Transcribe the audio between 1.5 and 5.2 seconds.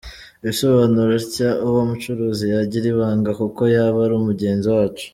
“Uwo mucuruzi yagira ibanga kuko yaba ari mugenzi wacu.